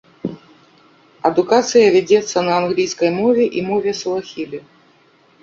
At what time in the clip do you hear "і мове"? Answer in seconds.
3.61-3.95